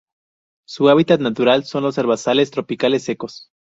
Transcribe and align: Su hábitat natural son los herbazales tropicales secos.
Su 0.67 0.89
hábitat 0.89 1.19
natural 1.21 1.63
son 1.65 1.83
los 1.83 1.95
herbazales 1.99 2.49
tropicales 2.49 3.03
secos. 3.03 3.51